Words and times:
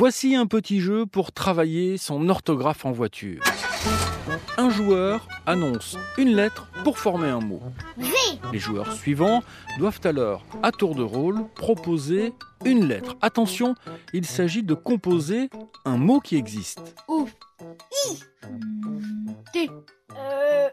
Voici 0.00 0.34
un 0.34 0.46
petit 0.46 0.80
jeu 0.80 1.04
pour 1.04 1.30
travailler 1.30 1.98
son 1.98 2.30
orthographe 2.30 2.86
en 2.86 2.90
voiture. 2.90 3.42
Un 4.56 4.70
joueur 4.70 5.28
annonce 5.44 5.98
une 6.16 6.34
lettre 6.34 6.70
pour 6.84 6.98
former 6.98 7.28
un 7.28 7.40
mot. 7.40 7.60
Les 8.50 8.58
joueurs 8.58 8.94
suivants 8.94 9.42
doivent 9.78 10.00
alors, 10.04 10.46
à 10.62 10.72
tour 10.72 10.94
de 10.94 11.02
rôle, 11.02 11.46
proposer 11.54 12.32
une 12.64 12.88
lettre. 12.88 13.18
Attention, 13.20 13.74
il 14.14 14.24
s'agit 14.24 14.62
de 14.62 14.72
composer 14.72 15.50
un 15.84 15.98
mot 15.98 16.20
qui 16.20 16.36
existe. 16.36 16.96
O. 17.06 17.28
I. 18.08 18.20
T. 19.52 19.68
Euh, 20.16 20.68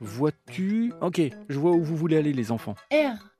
Vois-tu? 0.00 0.94
Ok, 1.02 1.20
je 1.50 1.58
vois 1.58 1.72
où 1.72 1.84
vous 1.84 1.96
voulez 1.96 2.16
aller 2.16 2.32
les 2.32 2.50
enfants. 2.50 2.74
R. 2.90 3.31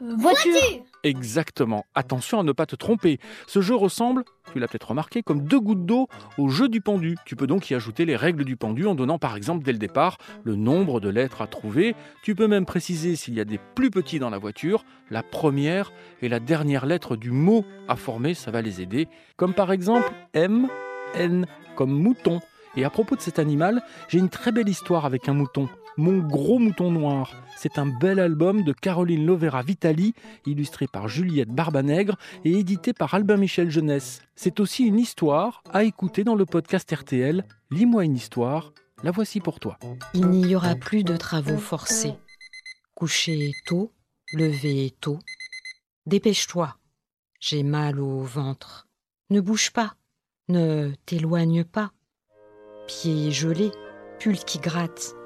E. 0.00 0.16
Voiture. 0.16 0.84
Exactement. 1.04 1.84
Attention 1.94 2.40
à 2.40 2.42
ne 2.42 2.52
pas 2.52 2.66
te 2.66 2.76
tromper. 2.76 3.18
Ce 3.46 3.60
jeu 3.60 3.74
ressemble, 3.74 4.24
tu 4.52 4.58
l'as 4.58 4.68
peut-être 4.68 4.88
remarqué, 4.88 5.22
comme 5.22 5.42
deux 5.42 5.60
gouttes 5.60 5.86
d'eau 5.86 6.08
au 6.38 6.48
jeu 6.48 6.68
du 6.68 6.80
pendu. 6.80 7.16
Tu 7.24 7.36
peux 7.36 7.46
donc 7.46 7.70
y 7.70 7.74
ajouter 7.74 8.04
les 8.04 8.16
règles 8.16 8.44
du 8.44 8.56
pendu 8.56 8.86
en 8.86 8.94
donnant 8.94 9.18
par 9.18 9.36
exemple 9.36 9.64
dès 9.64 9.72
le 9.72 9.78
départ 9.78 10.18
le 10.44 10.56
nombre 10.56 11.00
de 11.00 11.08
lettres 11.08 11.42
à 11.42 11.46
trouver. 11.46 11.94
Tu 12.22 12.34
peux 12.34 12.46
même 12.46 12.66
préciser 12.66 13.16
s'il 13.16 13.34
y 13.34 13.40
a 13.40 13.44
des 13.44 13.60
plus 13.74 13.90
petits 13.90 14.18
dans 14.18 14.30
la 14.30 14.38
voiture, 14.38 14.84
la 15.10 15.22
première 15.22 15.92
et 16.22 16.28
la 16.28 16.40
dernière 16.40 16.86
lettre 16.86 17.16
du 17.16 17.30
mot 17.30 17.64
à 17.88 17.96
former, 17.96 18.34
ça 18.34 18.50
va 18.50 18.62
les 18.62 18.80
aider. 18.80 19.08
Comme 19.36 19.54
par 19.54 19.72
exemple 19.72 20.10
M, 20.34 20.68
N, 21.14 21.46
comme 21.76 21.92
mouton. 21.92 22.40
Et 22.76 22.84
à 22.84 22.90
propos 22.90 23.16
de 23.16 23.20
cet 23.20 23.38
animal, 23.38 23.82
j'ai 24.08 24.18
une 24.18 24.28
très 24.28 24.52
belle 24.52 24.68
histoire 24.68 25.04
avec 25.04 25.28
un 25.28 25.34
mouton. 25.34 25.68
Mon 25.98 26.18
gros 26.18 26.60
mouton 26.60 26.92
noir. 26.92 27.34
C'est 27.56 27.76
un 27.76 27.86
bel 27.86 28.20
album 28.20 28.62
de 28.62 28.72
Caroline 28.72 29.26
Lovera 29.26 29.62
Vitali, 29.62 30.14
illustré 30.46 30.86
par 30.86 31.08
Juliette 31.08 31.48
Barbanègre 31.48 32.16
et 32.44 32.52
édité 32.52 32.92
par 32.92 33.14
Albin 33.14 33.36
Michel 33.36 33.68
Jeunesse. 33.68 34.22
C'est 34.36 34.60
aussi 34.60 34.84
une 34.84 35.00
histoire 35.00 35.64
à 35.72 35.82
écouter 35.82 36.22
dans 36.22 36.36
le 36.36 36.46
podcast 36.46 36.88
RTL. 36.88 37.44
Lis-moi 37.72 38.04
une 38.04 38.14
histoire, 38.14 38.72
la 39.02 39.10
voici 39.10 39.40
pour 39.40 39.58
toi. 39.58 39.76
Il 40.14 40.28
n'y 40.28 40.54
aura 40.54 40.76
plus 40.76 41.02
de 41.02 41.16
travaux 41.16 41.58
forcés. 41.58 42.14
Coucher 42.94 43.50
tôt, 43.66 43.90
lever 44.32 44.94
tôt. 45.00 45.18
Dépêche-toi, 46.06 46.76
j'ai 47.40 47.64
mal 47.64 47.98
au 47.98 48.20
ventre. 48.20 48.86
Ne 49.30 49.40
bouge 49.40 49.72
pas, 49.72 49.96
ne 50.48 50.92
t'éloigne 51.06 51.64
pas. 51.64 51.90
Pieds 52.86 53.32
gelés, 53.32 53.72
pull 54.20 54.38
qui 54.38 54.60
gratte, 54.60 55.16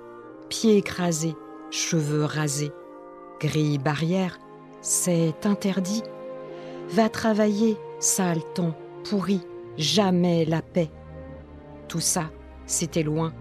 pieds 0.53 0.77
écrasés, 0.77 1.35
cheveux 1.71 2.27
rasés, 2.27 2.73
grille 3.41 3.79
barrière, 3.79 4.39
c'est 4.83 5.47
interdit. 5.47 6.03
Va 6.91 7.09
travailler, 7.09 7.79
sale 8.01 8.43
temps, 8.53 8.75
pourri, 9.09 9.41
jamais 9.79 10.45
la 10.45 10.61
paix. 10.61 10.91
Tout 11.89 12.01
ça, 12.01 12.25
c'était 12.67 13.03
loin, 13.03 13.33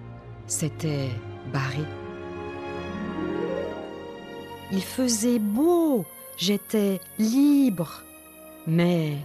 c'était 0.47 1.09
barré. 1.51 1.83
Il 4.71 4.81
faisait 4.81 5.39
beau, 5.39 6.05
j'étais 6.37 7.01
libre, 7.19 8.03
mais 8.67 9.17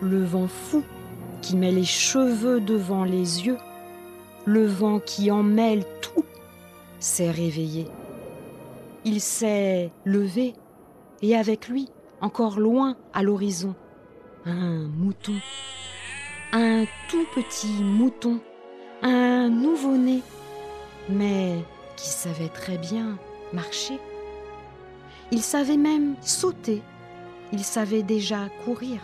le 0.00 0.22
vent 0.22 0.46
fou 0.46 0.84
qui 1.42 1.56
met 1.56 1.72
les 1.72 1.82
cheveux 1.82 2.60
devant 2.60 3.02
les 3.02 3.44
yeux, 3.44 3.58
le 4.44 4.64
vent 4.64 5.00
qui 5.00 5.32
en 5.32 5.42
mêle 5.42 5.84
tout, 6.00 6.24
s'est 7.04 7.30
réveillé. 7.30 7.86
Il 9.04 9.20
s'est 9.20 9.90
levé, 10.06 10.54
et 11.20 11.36
avec 11.36 11.68
lui, 11.68 11.90
encore 12.22 12.58
loin 12.58 12.96
à 13.12 13.22
l'horizon, 13.22 13.74
un 14.46 14.88
mouton, 14.88 15.34
un 16.52 16.86
tout 17.10 17.26
petit 17.34 17.82
mouton, 17.82 18.40
un 19.02 19.50
nouveau-né, 19.50 20.22
mais 21.10 21.58
qui 21.96 22.08
savait 22.08 22.48
très 22.48 22.78
bien 22.78 23.18
marcher. 23.52 23.98
Il 25.30 25.42
savait 25.42 25.76
même 25.76 26.14
sauter, 26.22 26.82
il 27.52 27.62
savait 27.62 28.02
déjà 28.02 28.48
courir, 28.64 29.02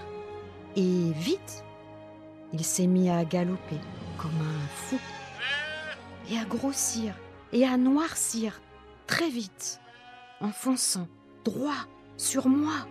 et 0.75 1.13
vite, 1.17 1.65
il 2.55 2.65
s'est 2.65 2.87
mis 2.87 3.11
à 3.11 3.27
galoper 3.27 3.81
comme 4.17 4.41
un 4.41 4.69
fou, 4.75 4.97
et 6.31 6.39
à 6.39 6.45
grossir, 6.47 7.13
et 7.53 7.67
à 7.67 7.77
noircir 7.77 8.61
très 9.07 9.29
vite, 9.29 9.81
en 10.41 10.51
fonçant 10.51 11.09
droit 11.45 11.87
sur 12.17 12.49
moi. 12.49 12.87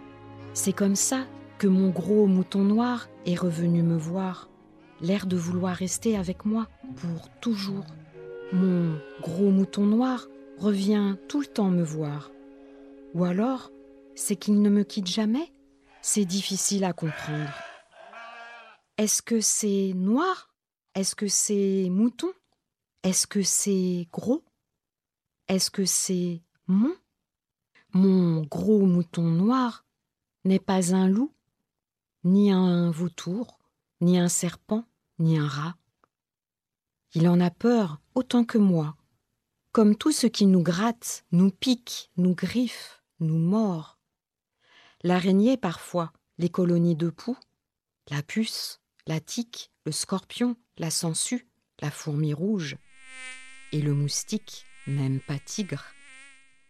C'est 0.54 0.74
comme 0.74 0.96
ça 0.96 1.26
que 1.58 1.68
mon 1.68 1.90
gros 1.90 2.28
mouton 2.28 2.64
noir 2.64 3.08
est 3.26 3.36
revenu 3.36 3.84
me 3.84 3.98
voir, 3.98 4.50
l'air 5.02 5.26
de 5.28 5.38
vouloir 5.38 5.76
rester 5.76 6.18
avec 6.18 6.46
moi 6.46 6.68
pour 6.96 7.30
toujours. 7.40 7.86
Mon 8.52 9.00
gros 9.22 9.52
mouton 9.52 9.86
noir 9.86 10.28
revient 10.58 11.16
tout 11.28 11.40
le 11.40 11.46
temps 11.46 11.70
me 11.70 11.84
voir. 11.84 12.32
Ou 13.14 13.24
alors, 13.24 13.72
c'est 14.16 14.36
qu'il 14.36 14.62
ne 14.62 14.70
me 14.70 14.84
quitte 14.84 15.08
jamais? 15.08 15.54
C'est 16.02 16.26
difficile 16.26 16.84
à 16.84 16.94
comprendre. 16.94 17.54
Est-ce 18.98 19.22
que 19.22 19.40
c'est 19.40 19.94
noir? 19.96 20.54
Est-ce 20.96 21.16
que 21.16 21.28
c'est 21.28 21.88
mouton? 21.90 22.32
Est-ce 23.04 23.28
que 23.28 23.42
c'est 23.42 24.08
gros? 24.12 24.44
Est-ce 25.50 25.72
que 25.72 25.84
c'est 25.84 26.44
mon? 26.68 26.96
Mon 27.94 28.44
gros 28.44 28.86
mouton 28.86 29.24
noir 29.24 29.84
n'est 30.46 30.60
pas 30.60 30.94
un 30.94 31.08
loup, 31.08 31.34
ni 32.24 32.52
un 32.52 32.92
vautour, 32.92 33.58
ni 34.00 34.20
un 34.20 34.30
serpent, 34.30 34.86
ni 35.18 35.40
un 35.40 35.48
rat. 35.48 35.76
Il 37.16 37.28
en 37.28 37.40
a 37.40 37.50
peur 37.50 38.00
autant 38.14 38.46
que 38.46 38.60
moi, 38.60 38.96
comme 39.72 39.96
tout 39.96 40.12
ce 40.12 40.28
qui 40.28 40.46
nous 40.46 40.62
gratte, 40.62 41.26
nous 41.32 41.50
pique, 41.50 42.12
nous 42.16 42.36
griffe, 42.36 43.04
nous 43.20 43.40
mord. 43.40 43.98
L'araignée 45.02 45.58
parfois, 45.58 46.14
les 46.38 46.50
colonies 46.50 46.96
de 46.96 47.10
poux, 47.10 47.38
la 48.12 48.22
puce, 48.22 48.82
la 49.08 49.20
tique, 49.20 49.72
le 49.84 49.92
scorpion, 49.92 50.56
la 50.78 50.92
sangsue, 50.92 51.50
la 51.82 51.90
fourmi 51.90 52.36
rouge, 52.36 52.78
et 53.72 53.82
le 53.82 53.96
moustique, 53.96 54.68
même 54.88 55.20
pas 55.20 55.40
tigre. 55.40 55.86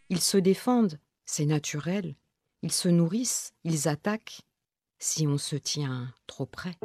Ils 0.08 0.20
se 0.20 0.36
défendent, 0.36 0.98
c'est 1.24 1.46
naturel, 1.46 2.16
ils 2.62 2.72
se 2.72 2.88
nourrissent, 2.88 3.52
ils 3.64 3.88
attaquent, 3.88 4.42
si 4.98 5.26
on 5.26 5.38
se 5.38 5.56
tient 5.56 6.12
trop 6.26 6.46
près. 6.46 6.76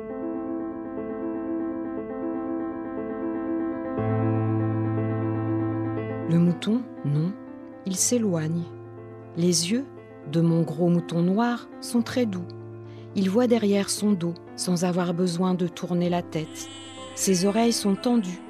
Le 6.30 6.40
mouton, 6.40 6.84
non, 7.04 7.34
il 7.86 7.96
s'éloigne. 7.96 8.64
Les 9.38 9.72
yeux 9.72 9.86
de 10.32 10.42
mon 10.42 10.64
gros 10.64 10.90
mouton 10.90 11.22
noir 11.22 11.70
sont 11.82 12.02
très 12.02 12.26
doux. 12.26 12.48
Il 13.16 13.30
voit 13.30 13.48
derrière 13.48 13.90
son 13.90 14.12
dos 14.12 14.34
sans 14.56 14.86
avoir 14.86 15.14
besoin 15.14 15.54
de 15.54 15.68
tourner 15.68 16.10
la 16.10 16.24
tête. 16.24 16.68
Ses 17.16 17.46
oreilles 17.46 17.74
sont 17.74 17.96
tendues, 17.96 18.42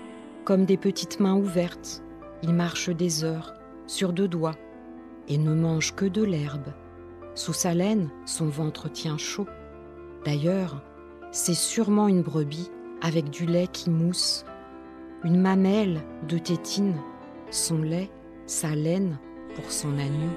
comme 0.44 0.66
des 0.66 0.78
petites 0.78 1.20
mains 1.20 1.36
ouvertes. 1.36 2.02
Il 2.44 2.54
marche 2.54 2.90
des 2.90 3.24
heures, 3.24 3.54
sur 3.88 4.14
deux 4.14 4.28
doigts, 4.28 4.56
et 5.28 5.38
ne 5.38 5.54
mange 5.54 5.96
que 5.96 6.06
de 6.06 6.24
l'herbe. 6.24 6.74
Sous 7.34 7.54
sa 7.54 7.74
laine, 7.74 8.10
son 8.26 8.48
ventre 8.48 8.90
tient 8.90 9.18
chaud. 9.18 9.48
D'ailleurs, 10.24 10.82
c'est 11.32 11.54
sûrement 11.54 12.08
une 12.08 12.22
brebis 12.22 12.70
avec 13.02 13.30
du 13.30 13.46
lait 13.46 13.68
qui 13.72 13.90
mousse, 13.90 14.46
une 15.24 15.40
mamelle 15.40 16.02
de 16.28 16.38
tétine, 16.38 16.96
son 17.52 17.80
lait, 17.80 18.10
sa 18.46 18.76
laine 18.76 19.18
pour 19.56 19.72
son 19.72 19.98
agneau. 19.98 20.32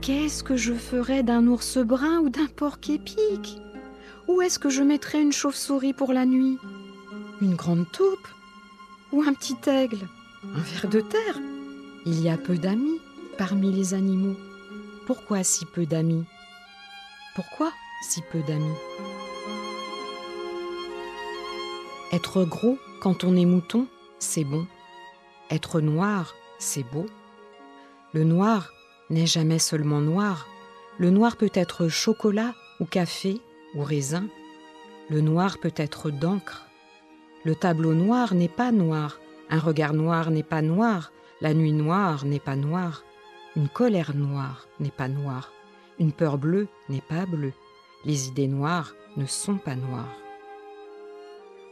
Qu'est-ce 0.00 0.42
que 0.42 0.56
je 0.56 0.72
ferais 0.72 1.22
d'un 1.22 1.46
ours 1.46 1.78
brun 1.78 2.20
ou 2.20 2.30
d'un 2.30 2.46
porc 2.46 2.78
épique? 2.88 3.60
Où 4.26 4.40
est-ce 4.40 4.58
que 4.58 4.70
je 4.70 4.82
mettrais 4.82 5.20
une 5.20 5.32
chauve-souris 5.32 5.92
pour 5.92 6.12
la 6.12 6.24
nuit? 6.24 6.58
Une 7.40 7.54
grande 7.54 7.90
taupe 7.92 8.26
Ou 9.12 9.22
un 9.22 9.32
petit 9.32 9.56
aigle 9.68 10.08
Un 10.42 10.60
ver 10.60 10.88
de 10.88 11.00
terre 11.00 11.38
Il 12.04 12.20
y 12.20 12.28
a 12.28 12.36
peu 12.36 12.58
d'amis 12.58 13.00
parmi 13.36 13.70
les 13.70 13.94
animaux. 13.94 14.36
Pourquoi 15.06 15.44
si 15.44 15.64
peu 15.64 15.86
d'amis? 15.86 16.24
Pourquoi 17.36 17.70
si 18.02 18.22
peu 18.32 18.40
d'amis? 18.42 18.74
Être 22.10 22.44
gros 22.44 22.76
quand 23.00 23.22
on 23.22 23.36
est 23.36 23.44
mouton, 23.44 23.86
c'est 24.18 24.44
bon. 24.44 24.66
Être 25.48 25.80
noir, 25.80 26.34
c'est 26.58 26.82
beau. 26.82 27.06
Le 28.14 28.24
noir 28.24 28.72
n'est 29.10 29.26
jamais 29.26 29.60
seulement 29.60 30.00
noir. 30.00 30.48
Le 30.98 31.10
noir 31.10 31.36
peut 31.36 31.52
être 31.54 31.86
chocolat 31.86 32.54
ou 32.80 32.84
café 32.84 33.40
ou 33.76 33.84
raisin. 33.84 34.26
Le 35.08 35.20
noir 35.20 35.58
peut 35.58 35.74
être 35.76 36.10
d'encre. 36.10 36.67
Le 37.44 37.54
tableau 37.54 37.94
noir 37.94 38.34
n'est 38.34 38.48
pas 38.48 38.72
noir. 38.72 39.20
Un 39.50 39.58
regard 39.58 39.94
noir 39.94 40.30
n'est 40.30 40.42
pas 40.42 40.62
noir. 40.62 41.12
La 41.40 41.54
nuit 41.54 41.72
noire 41.72 42.24
n'est 42.24 42.40
pas 42.40 42.56
noire. 42.56 43.04
Une 43.56 43.68
colère 43.68 44.14
noire 44.14 44.66
n'est 44.80 44.90
pas 44.90 45.08
noire. 45.08 45.52
Une 45.98 46.12
peur 46.12 46.38
bleue 46.38 46.68
n'est 46.88 47.00
pas 47.00 47.26
bleue. 47.26 47.52
Les 48.04 48.28
idées 48.28 48.48
noires 48.48 48.94
ne 49.16 49.26
sont 49.26 49.56
pas 49.56 49.74
noires. 49.74 50.16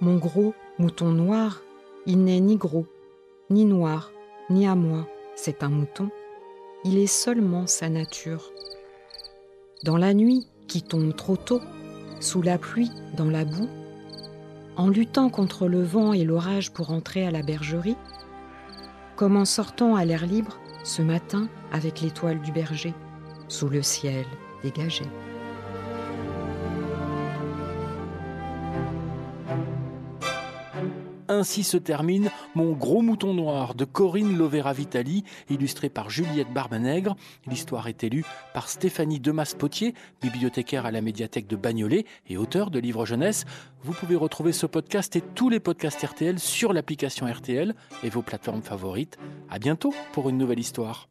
Mon 0.00 0.16
gros 0.16 0.54
mouton 0.78 1.10
noir, 1.10 1.62
il 2.06 2.22
n'est 2.22 2.40
ni 2.40 2.56
gros, 2.56 2.86
ni 3.50 3.64
noir, 3.64 4.12
ni 4.50 4.66
à 4.66 4.74
moi. 4.74 5.06
C'est 5.34 5.62
un 5.62 5.68
mouton. 5.68 6.10
Il 6.84 6.98
est 6.98 7.06
seulement 7.06 7.66
sa 7.66 7.88
nature. 7.88 8.52
Dans 9.84 9.96
la 9.96 10.14
nuit 10.14 10.46
qui 10.68 10.82
tombe 10.82 11.14
trop 11.14 11.36
tôt, 11.36 11.60
sous 12.20 12.42
la 12.42 12.58
pluie, 12.58 12.90
dans 13.16 13.30
la 13.30 13.44
boue, 13.44 13.68
en 14.76 14.88
luttant 14.88 15.30
contre 15.30 15.68
le 15.68 15.82
vent 15.82 16.12
et 16.12 16.24
l'orage 16.24 16.72
pour 16.72 16.90
entrer 16.90 17.26
à 17.26 17.30
la 17.30 17.42
bergerie, 17.42 17.96
comme 19.16 19.36
en 19.36 19.44
sortant 19.44 19.96
à 19.96 20.04
l'air 20.04 20.26
libre 20.26 20.58
ce 20.84 21.02
matin 21.02 21.48
avec 21.72 22.00
l'étoile 22.00 22.40
du 22.42 22.52
berger, 22.52 22.94
sous 23.48 23.68
le 23.68 23.82
ciel 23.82 24.24
dégagé. 24.62 25.04
Ainsi 31.36 31.64
se 31.64 31.76
termine 31.76 32.30
Mon 32.54 32.72
gros 32.72 33.02
mouton 33.02 33.34
noir 33.34 33.74
de 33.74 33.84
Corinne 33.84 34.38
Lovera 34.38 34.72
Vitali, 34.72 35.22
illustré 35.50 35.90
par 35.90 36.08
Juliette 36.08 36.50
Barbanègre. 36.50 37.14
L'histoire 37.46 37.88
est 37.88 38.04
élue 38.04 38.24
par 38.54 38.70
Stéphanie 38.70 39.20
Demas-Potier, 39.20 39.92
bibliothécaire 40.22 40.86
à 40.86 40.90
la 40.90 41.02
médiathèque 41.02 41.46
de 41.46 41.56
Bagnolet 41.56 42.06
et 42.26 42.38
auteur 42.38 42.70
de 42.70 42.78
livres 42.78 43.04
jeunesse. 43.04 43.44
Vous 43.82 43.92
pouvez 43.92 44.16
retrouver 44.16 44.52
ce 44.52 44.64
podcast 44.64 45.14
et 45.16 45.20
tous 45.20 45.50
les 45.50 45.60
podcasts 45.60 46.02
RTL 46.02 46.38
sur 46.38 46.72
l'application 46.72 47.26
RTL 47.26 47.74
et 48.02 48.08
vos 48.08 48.22
plateformes 48.22 48.62
favorites. 48.62 49.18
À 49.50 49.58
bientôt 49.58 49.92
pour 50.14 50.30
une 50.30 50.38
nouvelle 50.38 50.58
histoire. 50.58 51.06